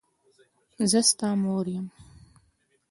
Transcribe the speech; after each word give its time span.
زه 0.89 0.99
ستا 1.09 1.29
مور 1.41 1.65
یم. 1.75 1.87